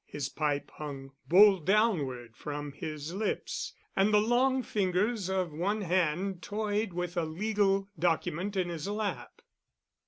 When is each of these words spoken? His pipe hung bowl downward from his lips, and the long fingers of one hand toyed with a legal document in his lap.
His 0.07 0.29
pipe 0.29 0.71
hung 0.77 1.11
bowl 1.27 1.59
downward 1.59 2.35
from 2.35 2.71
his 2.71 3.13
lips, 3.13 3.75
and 3.95 4.11
the 4.11 4.19
long 4.19 4.63
fingers 4.63 5.29
of 5.29 5.53
one 5.53 5.81
hand 5.81 6.41
toyed 6.41 6.91
with 6.91 7.15
a 7.17 7.23
legal 7.23 7.87
document 7.99 8.55
in 8.55 8.69
his 8.69 8.87
lap. 8.87 9.43